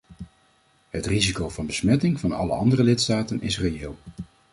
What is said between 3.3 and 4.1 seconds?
is reëel.